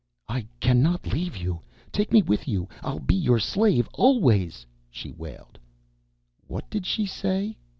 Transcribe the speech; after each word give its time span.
"I 0.27 0.47
cannot 0.59 1.05
leave 1.05 1.37
you! 1.37 1.61
Take 1.91 2.11
me 2.11 2.23
with 2.23 2.47
you 2.47 2.67
I'll 2.81 2.97
be 2.97 3.13
your 3.13 3.37
slave 3.37 3.87
always!" 3.93 4.65
she 4.89 5.11
wailed. 5.11 5.59
"What 6.47 6.67
did 6.71 6.87
she 6.87 7.05
say?" 7.05 7.55